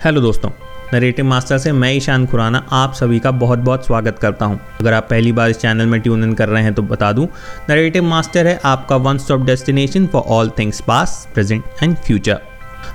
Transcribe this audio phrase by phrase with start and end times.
[0.00, 0.50] Hello दोस्तों,
[0.92, 4.92] narrative master से मैं ईशान खुराना आप सभी का बहुत बहुत स्वागत करता हूँ। अगर
[4.92, 7.26] आप पहली बार इस चैनल में ट्यून इन कर रहे हैं तो बता दूँ,
[7.70, 12.40] नरेटिव मास्टर है आपका one stop destination for all things past present and future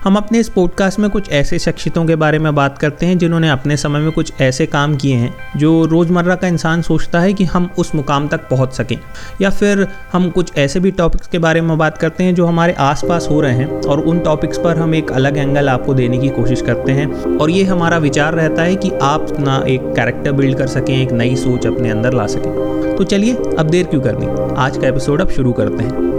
[0.06, 3.50] हम अपने इस पॉडकास्ट में कुछ ऐसे शख्सियतों के बारे में बात करते हैं जिन्होंने
[3.50, 7.44] अपने समय में कुछ ऐसे काम किए हैं, जो रोज़मर्रा का इंसान सोचता है कि
[7.44, 9.00] हम उस मुकाम तक पहुँच सकें।
[9.42, 12.74] या फिर हम कुछ ऐसे भी टॉपिक्स के बारे में बात करते हैं जो हमारे
[12.74, 16.30] आसपास हो रहे हैं, और उन टॉपिक्स पर हम एक अलग एंगल आपको देने की
[16.30, 20.58] कोशिश करते हैं। और ये हमारा विचार रहता है कि आप अपना एक कैरेक्टर बिल्ड
[20.58, 24.56] कर सकें, एक नई सोच अपने अंदर ला सकें। तो चलिए, अब देर क्यों करनी?
[24.58, 26.15] आज का एपिसोड अब शुरू करते हैं।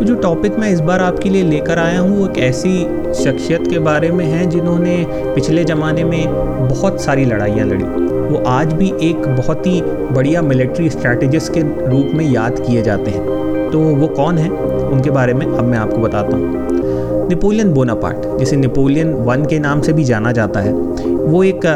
[0.00, 2.70] तो जो टॉपिक मैं इस बार आपके लिए लेकर आया हूँ, वो एक ऐसी
[3.14, 7.84] शख्सियत के बारे में है, जिन्होंने पिछले ज़माने में बहुत सारी लड़ाइयाँ लड़ी।
[8.30, 9.80] वो आज भी एक बहुत ही
[10.14, 14.48] बढ़िया मिलिट्री स्ट्रैटेजिस्ट के रूप में याद किए जाते हैं। तो वो कौन है?
[14.50, 19.80] उनके बारे में अब मैं आपको बताता हूँ। नेपोलियन बोनापार्ट जिसे नेपोलियन वन के नाम
[19.80, 21.66] से भी जाना जाता है, वो एक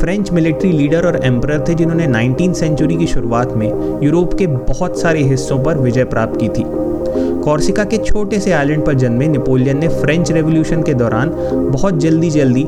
[0.00, 5.00] फ्रेंच मिलिट्री लीडर और एम्पर थे, जिन्होंने नाइनटीन सेंचुरी की शुरुआत में यूरोप के बहुत
[5.00, 6.64] सारे हिस्सों पर विजय प्राप्त की थी।
[7.44, 11.30] कॉर्सिका के छोटे से आइलैंड पर जन्मे नेपोलियन ने फ्रेंच रेवोल्यूशन के दौरान
[11.72, 12.66] बहुत जल्दी जल्दी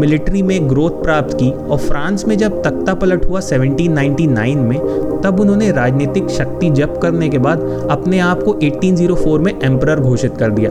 [0.00, 4.78] मिलिट्री में ग्रोथ प्राप्त की और फ्रांस में जब तख्ता पलट हुआ 1799 में,
[5.22, 10.36] तब उन्होंने राजनीतिक शक्ति जप करने के बाद अपने आप को 1804 में एम्पर घोषित
[10.38, 10.70] कर दिया।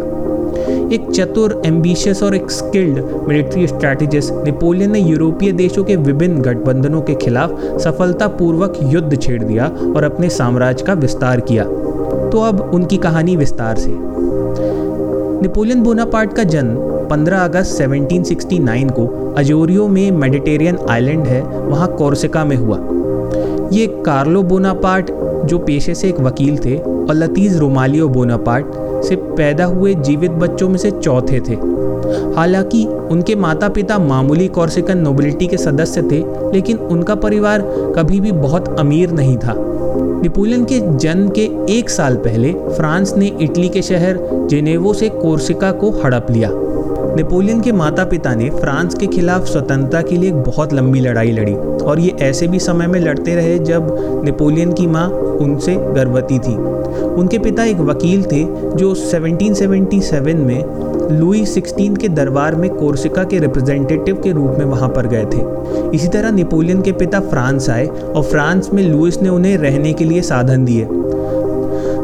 [0.93, 7.01] एक चतुर, एम्बिशियस और एक स्किल्ड मिलिट्री स्ट्रैटेजिस्ट नेपोलियन ने यूरोपीय देशों के विभिन्न गठबंधनों
[7.01, 7.51] के खिलाफ
[7.81, 11.65] सफलतापूर्वक युद्ध छेड़ दिया और अपने साम्राज्य का विस्तार किया।
[12.35, 13.91] तो अब उनकी कहानी विस्तार से।
[15.41, 16.75] नेपोलियन बोनापार्ट का जन्म
[17.07, 22.79] 15 अगस्त 1769 को अजोरियो में मेडिटेरियन आइलैंड है, वहाँ कोर्सिका में हुआ।
[23.71, 25.11] ये कार्लो बोनापार्ट,
[25.45, 28.65] जो पेशे से एक वकील थे, और लतीज़ रोमालियो बोनापार्ट
[29.03, 31.53] से पैदा हुए जीवित बच्चों में से चौथे थे।
[32.35, 37.61] हालाँकि उनके माता पिता मामूली कॉर्सिकन नोबिलिटी के सदस्य थे, लेकिन उनका परिवार
[37.95, 39.71] कभी भी बहुत अमीर नहीं था।
[40.25, 44.17] नेपोलियन के जन्म के एक साल पहले फ्रांस ने इटली के शहर
[44.49, 46.49] जेनेवो से कोर्सिका को हड़प लिया।
[47.15, 51.53] नेपोलियन के माता पिता ने फ्रांस के खिलाफ स्वतंत्रता के लिए बहुत लंबी लड़ाई लड़ी
[51.85, 53.95] और ये ऐसे भी समय में लड़ते रहे जब
[54.25, 55.07] नेपोलियन की माँ
[55.41, 56.55] उनसे गर्भवती थी।
[57.05, 58.43] उनके पिता एक वकील थे
[58.75, 60.63] जो 1777 में
[61.11, 65.95] लुई सिक्सटीन के दरबार में कोर्सिका के रिप्रेजेंटेटिव के रूप में वहाँ पर गए थे।
[65.95, 70.05] इसी तरह नेपोलियन के पिता फ्रांस आए और फ्रांस में लुइस ने उन्हें रहने के
[70.05, 70.87] लिए साधन दिए।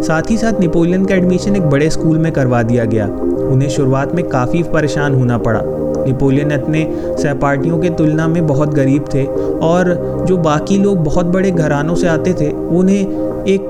[0.04, 4.16] साथ ही साथ नेपोलियन का एडमिशन एक बड़े स्कूल में करवा दिया गया। उन्हें शुरुआत
[4.16, 9.26] में काफ़ी परेशान होना पड़ा। नेपोलियन अपने सहपाठियों के तुलना में बहुत गरीब थे
[9.64, 9.94] और
[10.28, 13.70] जो बाकी लोग बहुत बड़े घरानों से आते थे, उन्हें एक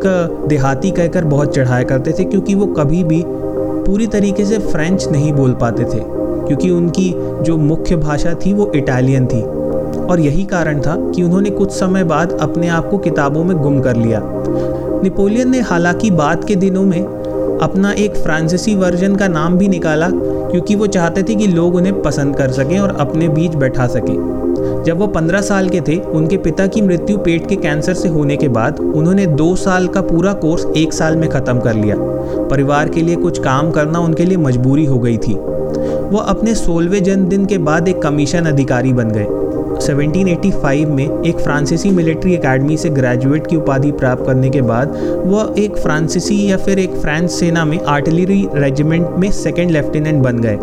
[0.49, 3.23] देहाती कहकर बहुत चढ़ाया करते थे क्योंकि वो कभी भी
[3.91, 5.99] पूरी तरीके से फ्रेंच नहीं बोल पाते थे,
[6.47, 7.13] क्योंकि उनकी
[7.43, 9.41] जो मुख्य भाषा थी वो इटालियन थी।
[10.03, 13.81] और यही कारण था कि उन्होंने कुछ समय बाद अपने आप को किताबों में गुम
[13.81, 14.21] कर लिया।
[15.03, 17.01] नेपोलियन ने हालाँकि बाद के दिनों में
[17.61, 22.01] अपना एक फ्रांसीसी वर्जन का नाम भी निकाला, क्योंकि वो चाहते थे कि लोग उन्हें
[22.01, 24.40] पसंद कर सकें और अपने बीच बैठा सकें।
[24.85, 28.37] जब वो पंद्रह साल के थे, उनके पिता की मृत्यु पेट के कैंसर से होने
[28.37, 31.95] के बाद, उन्होंने दो साल का पूरा कोर्स एक साल में ख़त्म कर लिया।
[32.47, 37.03] परिवार के लिए कुछ काम करना उनके लिए मजबूरी हो गई थी। वो अपने सोलहवें
[37.03, 39.27] जन्मदिन के बाद एक कमीशन अधिकारी बन गए।
[39.79, 45.53] 1785 में एक फ्रांसीसी मिलिट्री एकेडमी से ग्रेजुएट की उपाधि प्राप्त करने के बाद वह
[45.57, 50.57] एक फ्रांसीसी या फिर एक फ्रांस सेना में आर्टिलरी रेजिमेंट में सेकेंड लेफ्टिनेंट बन गए।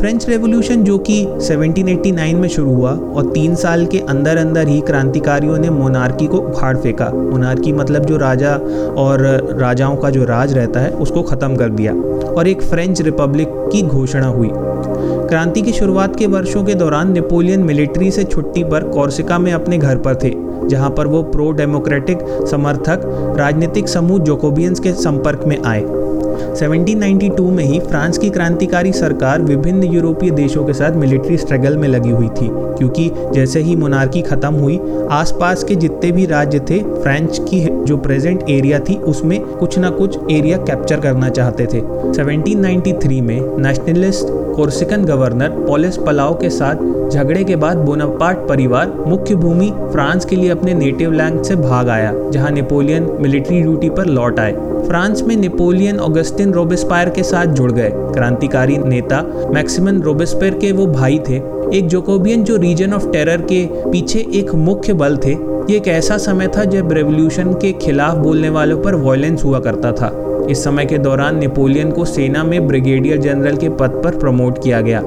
[0.00, 4.80] फ्रेंच रेवोल्यूशन जो कि 1789 में शुरू हुआ और तीन साल के अंदर अंदर ही
[4.80, 8.54] क्रांतिकारियों ने मोनार्की को उखाड़ फेंका। मोनार्की मतलब जो राजा
[8.96, 9.22] और
[9.60, 11.92] राजाओं का जो राज रहता है, उसको ख़त्म कर दिया
[12.32, 17.62] और एक फ्रेंच रिपब्लिक की घोषणा हुई। क्रांति की शुरुआत के वर्षों के दौरान नेपोलियन
[17.62, 20.34] मिलिट्री से छुट्टी पर कॉर्सिका में अपने घर पर थे,
[20.68, 22.18] जहाँ पर वो प्रो डेमोक्रेटिक
[22.50, 23.00] समर्थक,
[23.38, 25.84] राजनीतिक समूह जोकोबियंस के संपर्क में आए।
[26.56, 31.88] 1792 में ही फ्रांस की क्रांतिकारी सरकार विभिन्न यूरोपीय देशों के साथ मिलिट्री स्ट्रगल में
[31.88, 36.78] लगी हुई थी, क्योंकि जैसे ही मोनार्की खत्म हुई, आसपास के जितने भी राज्य थे,
[37.02, 41.80] फ्रेंच की जो प्रेजेंट एरिया थी, उसमें कुछ ना कुछ एरिया कैप्चर करना चाहते थे।
[42.12, 44.26] 1793 में नेशनलिस्ट
[44.56, 46.76] कोर्सिकन गवर्नर पोलिस पलाव के साथ
[47.10, 51.88] झगड़े के बाद बोनापार्ट परिवार मुख्य भूमि फ्रांस के लिए अपने नेटिव लैंड से भाग
[51.88, 54.52] आया, जहाँ नेपोलियन मिलिट्री ड्यूटी पर लौट आए।
[54.86, 59.22] फ्रांस में नेपोलियन ऑगस्टिन रोबेस्पायर के साथ जुड़ गए। क्रांतिकारी नेता
[59.54, 61.36] मैक्सिमन रोबेस्पायर के वो भाई थे।
[61.74, 65.32] एक जोकोबियन जो रीजन ऑफ़ टेरर के पीछे एक मुख्य बल थे।
[65.70, 69.92] ये एक ऐसा समय था जब रेवोल्यूशन के खिलाफ बोलने वालों पर वायलेंस हुआ करता
[69.92, 70.16] था।
[70.50, 74.80] इस समय के दौरान नेपोलियन को सेना में ब्रिगेडियर जनरल के पद पर प्रमोट किया
[74.80, 75.02] गया।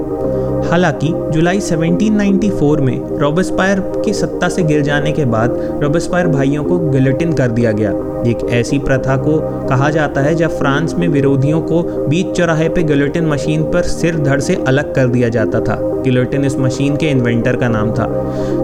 [0.70, 6.78] हालाँकि, जुलाई 1794 में रॉबस्पायर की सत्ता से गिर जाने के बाद रॉबस्पायर भाइयों को
[6.78, 7.90] गिलेटिन कर दिया गया।
[8.26, 9.38] एक ऐसी प्रथा को
[9.68, 14.18] कहा जाता है जब फ्रांस में विरोधियों को बीच चौराहे पे गिलोटिन मशीन पर सिर
[14.18, 18.06] धड़ से अलग कर दिया जाता था। गिलोटिन इस मशीन के इन्वेंटर का नाम था।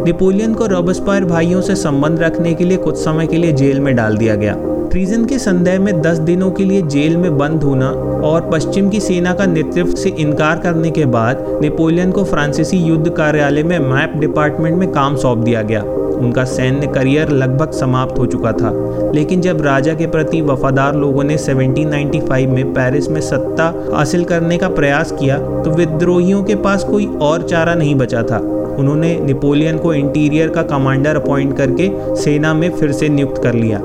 [0.07, 3.97] नेपोलियन को रॉबस्पायर भाइयों से संबंध रखने के लिए कुछ समय के लिए जेल में
[3.97, 4.57] डाल दिया गया।
[4.91, 7.89] ट्रीजन के संदेह में 10 दिनों के लिए जेल में बंद होना
[8.27, 13.11] और पश्चिम की सेना का नेतृत्व से इनकार करने के बाद नेपोलियन को फ्रांसीसी युद्ध
[13.11, 18.27] कार्यालय में मैप डिपार्टमेंट में काम सौंप दिया गया। उनका सैन्य करियर लगभग समाप्त हो
[18.27, 18.73] चुका था।
[19.15, 24.59] लेकिन जब राजा के प्रति वफादार लोगों ने 1795 में पेरिस में सत्ता हासिल करने
[24.59, 28.39] का प्रयास किया तो विद्रोहियों के पास कोई और चारा नहीं बचा था।
[28.79, 33.83] उन्होंने नेपोलियन को इंटीरियर का कमांडर अपॉइंट करके सेना में फिर से नियुक्त कर लिया।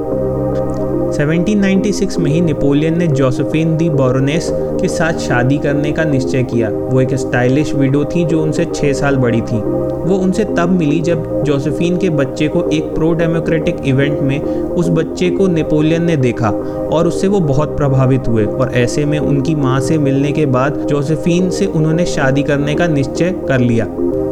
[1.16, 6.70] 1796 में ही नेपोलियन ने जोसेफिन दी बोरोनेस के साथ शादी करने का निश्चय किया।
[6.70, 9.60] वो एक स्टाइलिश विडो थी जो उनसे छः साल बड़ी थी।
[10.06, 14.90] वो उनसे तब मिली जब जोसेफिन के बच्चे को एक प्रो डेमोक्रेटिक इवेंट में उस
[14.90, 16.50] बच्चे को नेपोलियन ने देखा
[16.92, 20.86] और उससे वो बहुत प्रभावित हुए और ऐसे में उनकी माँ से मिलने के बाद
[20.90, 23.86] जोसेफिन से उन्होंने शादी करने का निश्चय कर लिया।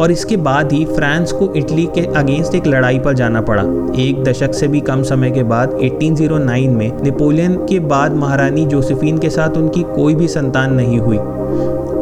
[0.04, 3.64] और इसके बाद ही फ्रांस को इटली के अगेंस्ट एक लड़ाई पर जाना पड़ा।
[4.02, 9.18] एक दशक से भी कम समय के बाद 1809 में नेपोलियन के बाद महारानी जोसेफिन
[9.18, 11.18] के साथ उनकी कोई भी संतान नहीं हुई।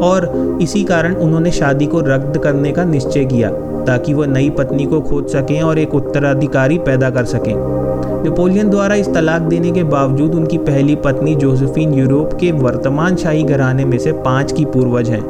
[0.02, 3.50] और इसी कारण उन्होंने शादी को रद्द करने का निश्चय किया।
[3.86, 7.54] ताकि वह नई पत्नी को खोज सकें और एक उत्तराधिकारी पैदा कर सकें।
[8.22, 13.42] नेपोलियन द्वारा इस तलाक देने के बावजूद उनकी पहली पत्नी जोसेफिन यूरोप के वर्तमान शाही
[13.42, 15.22] घराने में से पाँच की पूर्वज हैं।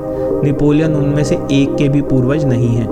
[0.45, 2.87] नेपोलियन उनमें से एक के भी पूर्वज नहीं हैं।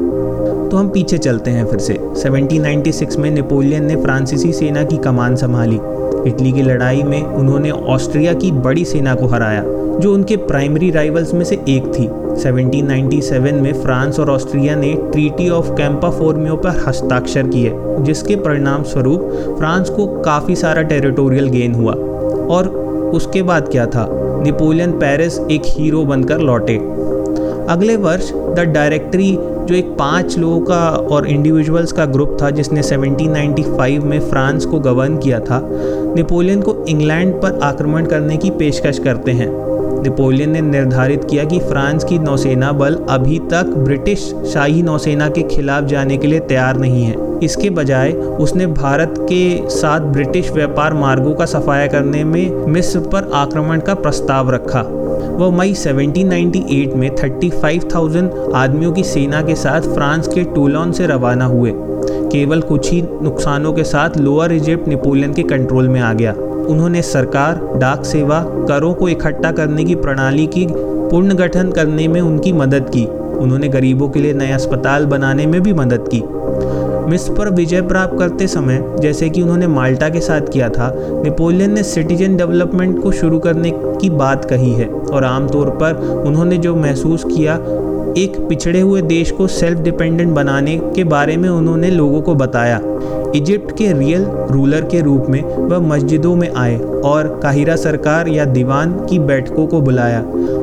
[0.69, 5.37] तो हम पीछे चलते हैं फिर से। 1796 में नेपोलियन ने फ्रांसीसी सेना की कमान
[5.37, 5.81] संभाली।
[6.27, 9.63] इटली की लड़ाई में उन्होंने ऑस्ट्रिया की बड़ी सेना को हराया,
[9.99, 12.09] जो उनके प्राइमरी राइवल्स में से एक थी।
[12.41, 18.83] 1797 में फ्रांस और ऑस्ट्रिया ने ट्रीटी ऑफ़ कैंपा फोर्मियो पर हस्ताक्षर किए, जिसके परिणाम
[18.83, 19.21] स्वरूप
[19.59, 21.93] फ्रांस को काफ़ी सारा टेरिटोरियल गेन हुआ।
[22.57, 22.69] और
[23.15, 24.07] उसके बाद क्या था?
[24.43, 26.77] नेपोलियन पेरिस एक हीरो बनकर लौटे।
[27.69, 32.83] अगले वर्ष द डायरेक्टरी, जो एक पाँच लोगों का और इंडिविजुअल्स का ग्रुप था, जिसने
[32.83, 35.69] 1795 में फ्रांस को गवर्न किया था,
[36.17, 39.69] नेपोलियन को इंग्लैंड पर आक्रमण करने की पेशकश करते हैं।
[40.02, 45.43] नेपोलियन ने निर्धारित किया कि फ्रांस की नौसेना बल अभी तक ब्रिटिश शाही नौसेना के
[45.43, 50.94] खिलाफ जाने के लिए तैयार नहीं है। इसके बजाय उसने भारत के साथ ब्रिटिश व्यापार
[50.94, 54.81] मार्गों का सफाया करने में मिस्र पर आक्रमण का प्रस्ताव रखा।
[55.37, 61.44] वह मई 1798 में 35,000 आदमियों की सेना के साथ फ्रांस के टूलॉन से रवाना
[61.44, 61.73] हुए।
[62.32, 66.35] केवल कुछ ही नुकसानों के साथ लोअर इजिप्ट नेपोलियन के कंट्रोल में आ गया।
[66.70, 70.67] उन्होंने सरकार, डाक सेवा करों को इकट्ठा करने की प्रणाली की,
[71.11, 73.06] पुनर्गठन करने में उनकी मदद की।
[73.38, 76.22] उन्होंने गरीबों के लिए नए अस्पताल बनाने में भी मदद की।
[77.11, 81.72] मिस्र पर विजय प्राप्त करते समय, जैसे कि उन्होंने माल्टा के साथ किया था, नेपोलियन
[81.72, 86.76] ने सिटीजन डेवलपमेंट को शुरू करने की बात कही है। और आमतौर पर उन्होंने जो
[86.76, 87.58] महसूस किया
[88.19, 92.81] एक पिछड़े हुए देश को सेल्फ डिपेंडेंट बनाने के बारे में उन्होंने लोगों को बताया।
[93.37, 98.45] इजिप्ट के रियल रूलर के रूप में वह मस्जिदों में आए और काहिरा सरकार या
[98.45, 100.21] दीवान की बैठकों को बुलाया।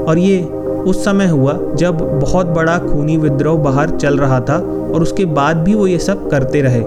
[0.08, 0.44] और ये
[0.88, 4.58] उस समय हुआ जब बहुत बड़ा खूनी विद्रोह बाहर चल रहा था
[4.94, 6.84] और उसके बाद भी वो ये सब करते रहे।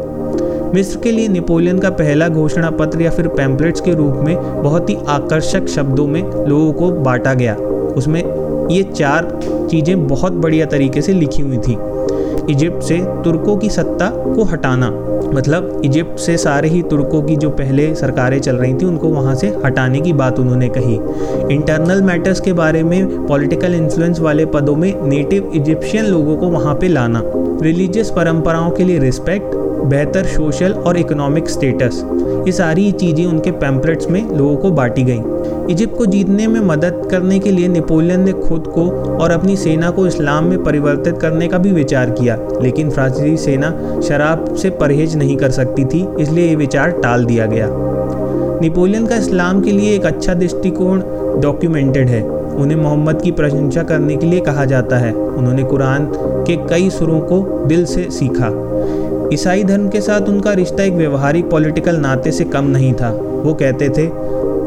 [0.75, 4.91] मिस्र के लिए नेपोलियन का पहला घोषणा पत्र या फिर पैम्पलेट्स के रूप में बहुत
[4.91, 7.55] ही आकर्षक शब्दों में लोगों को बांटा गया।
[7.97, 8.23] उसमें
[8.71, 9.29] ये चार
[9.71, 11.77] चीज़ें बहुत बढ़िया तरीके से लिखी हुई थी।
[12.53, 14.91] इजिप्ट से तुर्कों की सत्ता को हटाना
[15.35, 19.35] मतलब इजिप्ट से सारे ही तुर्कों की जो पहले सरकारें चल रही थी, उनको वहाँ
[19.35, 20.95] से हटाने की बात उन्होंने कही।
[21.55, 26.75] इंटरनल मैटर्स के बारे में, पॉलिटिकल इन्फ्लुएंस वाले पदों में नेटिव इजिप्शियन लोगों को वहाँ
[26.75, 27.23] पे लाना।
[27.63, 32.03] रिलीजियस परंपराओं के लिए रिस्पेक्ट, बेहतर सोशल और इकोनॉमिक स्टेटस।
[32.41, 37.03] ये सारी चीज़ें उनके पैम्पलेट्स में लोगों को बांटी गई। इजिप्ट को जीतने में मदद
[37.11, 41.49] करने के लिए नेपोलियन ने खुद को और अपनी सेना को इस्लाम में परिवर्तित करने
[41.49, 43.71] का भी विचार किया, लेकिन फ्रांसीसी सेना
[44.01, 47.69] शराब से परहेज नहीं कर सकती थी, इसलिए ये विचार टाल दिया गया।
[48.63, 51.03] नेपोलियन का इस्लाम के लिए एक अच्छा दृष्टिकोण
[51.41, 56.11] डॉक्यूमेंटेड है। उन्हें मोहम्मद की प्रशंसा करने के लिए कहा जाता है। उन्होंने कुरान
[56.47, 58.49] के कई सुरों को दिल से सीखा।
[59.33, 63.11] ईसाई धर्म के साथ उनका रिश्ता एक व्यवहारिक पॉलिटिकल नाते से कम नहीं था।
[63.45, 64.07] वो कहते थे,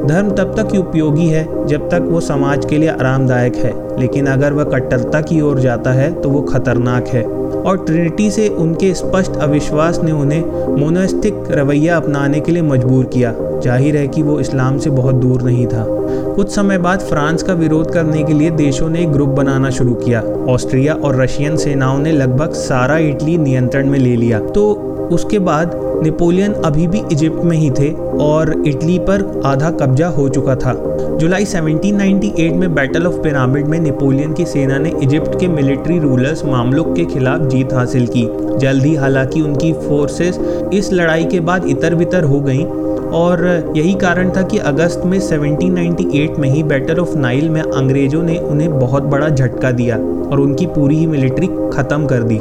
[0.08, 4.28] धर्म तब तक ही उपयोगी है जब तक वो समाज के लिए आरामदायक है, लेकिन
[4.28, 7.24] अगर वह कट्टरता की ओर जाता है तो वो खतरनाक है।
[7.56, 13.34] और ट्रिनिटी से उनके स्पष्ट अविश्वास ने उन्हें मोनोस्टिक रवैया अपनाने के लिए मजबूर किया।
[13.64, 15.86] ज़ाहिर है कि वो इस्लाम से बहुत दूर नहीं था।
[16.36, 19.94] कुछ समय बाद फ्रांस का विरोध करने के लिए देशों ने एक ग्रुप बनाना शुरू
[19.96, 24.72] किया। ऑस्ट्रिया और रशियन सेनाओं ने लगभग सारा इटली नियंत्रण में ले लिया। तो
[25.12, 27.92] उसके बाद नेपोलियन अभी भी इजिप्ट में ही थे
[28.24, 30.74] और इटली पर आधा कब्जा हो चुका था।
[31.20, 36.44] जुलाई 1798 में बैटल ऑफ़ पिरामिड में नेपोलियन की सेना ने इजिप्ट के मिलिट्री रूलर्स
[36.46, 40.40] मामलुक के खिलाफ जीत हासिल की। जल्द ही हालाँकि उनकी फोर्सेस
[40.74, 42.66] इस लड़ाई के बाद इतर बितर हो गईं
[43.14, 48.24] और यही कारण था कि अगस्त में 1798 में ही बैटल ऑफ़ नाइल में अंग्रेज़ों
[48.24, 52.40] ने उन्हें बहुत बड़ा झटका दिया और उनकी पूरी ही मिलिट्री ख़त्म कर दी।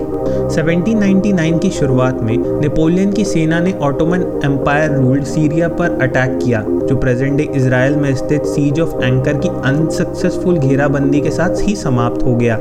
[0.48, 6.62] 1799 की शुरुआत में नेपोलियन की सेना ने ऑटोमन एम्पायर रूल्ड सीरिया पर अटैक किया,
[6.62, 11.76] जो प्रेजेंट डे इसराइल में स्थित सीज ऑफ़ एंकर की अनसक्सेसफुल घेराबंदी के साथ ही
[11.76, 12.58] समाप्त हो गया।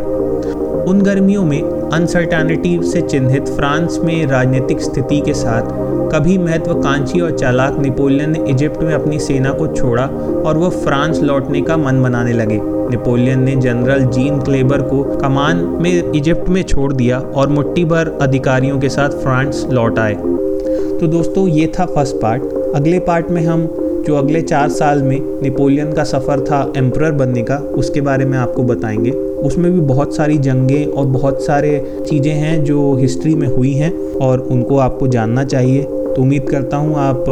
[0.88, 1.62] उन गर्मियों में
[1.94, 5.70] अनसर्टैनिटी से चिन्हित फ्रांस में राजनीतिक स्थिति के साथ
[6.14, 10.06] कभी महत्वाकांक्षी और चालाक नेपोलियन ने इजिप्ट में अपनी सेना को छोड़ा
[10.46, 15.58] और वह फ्रांस लौटने का मन बनाने लगे। नेपोलियन ने जनरल जीन क्लेबर को कमान
[15.82, 21.08] में इजिप्ट में छोड़ दिया और मुट्ठी भर अधिकारियों के साथ फ्रांस लौट आए। तो
[21.08, 22.44] दोस्तों, ये था फ़र्स्ट पार्ट।
[22.76, 23.68] अगले पार्ट में हम
[24.08, 28.38] जो अगले चार साल में नेपोलियन का सफ़र था एम्प्रर बनने का, उसके बारे में
[28.38, 33.48] आपको बताएँगे। उसमें भी बहुत सारी जंगें और बहुत सारे चीज़ें हैं जो हिस्ट्री में
[33.48, 33.91] हुई हैं
[34.22, 37.25] और उनको आपको जानना चाहिए। तो उम्मीद करता हूँ आप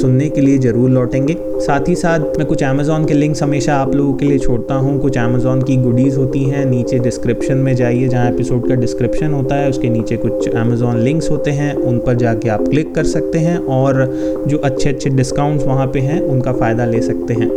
[0.00, 3.94] सुनने के लिए ज़रूर लौटेंगे। साथ ही साथ मैं कुछ अमेज़ोन के लिंक्स हमेशा आप
[3.94, 8.08] लोगों के लिए छोड़ता हूँ। कुछ अमेज़ोन की गुडीज़ होती हैं, नीचे डिस्क्रिप्शन में जाइए
[8.08, 12.14] जहाँ एपिसोड का डिस्क्रिप्शन होता है, उसके नीचे कुछ अमेज़ोन लिंक्स होते हैं, उन पर
[12.14, 14.04] जाके आप क्लिक कर सकते हैं और
[14.48, 17.48] जो अच्छे अच्छे डिस्काउंट्स वहाँ पर हैं, उनका फ़ायदा ले सकते हैं।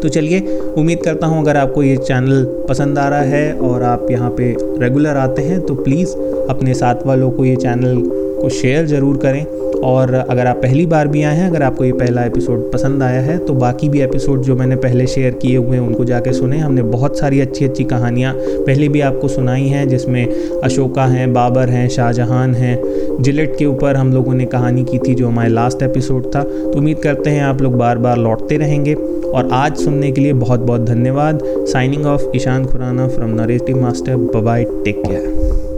[0.00, 0.40] तो चलिए,
[0.78, 4.56] उम्मीद करता हूँ अगर आपको ये चैनल पसंद आ रहा है और आप यहाँ पे
[4.80, 6.14] रेगुलर आते हैं तो प्लीज़
[6.50, 8.02] अपने साथ वालों को ये चैनल
[8.40, 9.44] को शेयर ज़रूर करें।
[9.84, 13.20] और अगर आप पहली बार भी आए हैं, अगर आपको ये पहला एपिसोड पसंद आया
[13.20, 16.58] है तो बाकी भी एपिसोड जो मैंने पहले शेयर किए हुए हैं, उनको जाके सुने।
[16.58, 20.26] हमने बहुत सारी अच्छी अच्छी कहानियाँ पहले भी आपको सुनाई हैं, जिसमें
[20.60, 22.78] अशोका हैं, बाबर हैं, शाहजहां हैं।
[23.20, 26.78] जिलेट के ऊपर हम लोगों ने कहानी की थी जो हमारे लास्ट एपिसोड था। तो
[26.78, 30.60] उम्मीद करते हैं आप लोग बार बार लौटते रहेंगे। और आज सुनने के लिए बहुत
[30.60, 35.69] बहुत धन्यवाद। Signing off Ishaan Khurana from narrative master bye bye take care